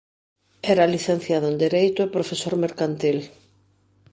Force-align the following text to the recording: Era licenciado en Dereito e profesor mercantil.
Era 0.73 0.91
licenciado 0.95 1.45
en 1.51 1.55
Dereito 1.63 1.99
e 2.03 2.13
profesor 2.15 2.53
mercantil. 2.65 3.17